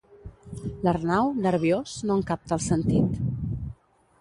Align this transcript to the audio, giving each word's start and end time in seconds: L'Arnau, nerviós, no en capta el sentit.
L'Arnau, 0.87 1.29
nerviós, 1.43 1.93
no 2.09 2.17
en 2.21 2.25
capta 2.31 2.59
el 2.59 2.65
sentit. 2.69 3.21